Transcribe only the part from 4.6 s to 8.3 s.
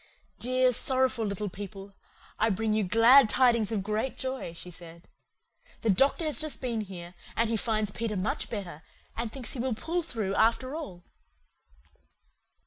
said. "The doctor has just been here, and he finds Peter